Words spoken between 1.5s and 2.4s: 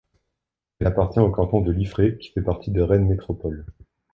de Liffré et